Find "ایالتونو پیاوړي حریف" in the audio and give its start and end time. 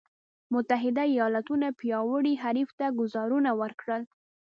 1.11-2.69